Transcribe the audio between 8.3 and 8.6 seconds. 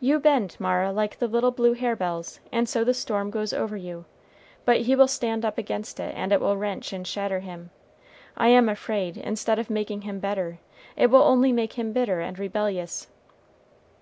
I